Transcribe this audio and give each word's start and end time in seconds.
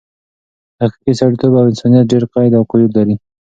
حقیقي 0.81 1.13
سړیتوب 1.19 1.51
او 1.59 1.67
انسانیت 1.71 2.05
ډېر 2.11 2.23
قید 2.33 2.51
او 2.57 2.63
قیود 2.71 2.91
لري. 2.97 3.15